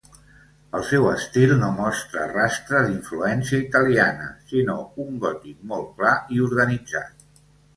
El 0.77 0.85
seu 0.91 1.03
estil 1.09 1.51
no 1.59 1.67
mostra 1.79 2.23
rastre 2.31 2.81
d'influència 2.87 3.59
italiana, 3.67 4.31
sinó 4.55 4.79
un 5.05 5.23
gòtic 5.27 5.61
molt 5.75 5.93
clar 6.01 6.19
i 6.39 6.45
organitzat. 6.49 7.25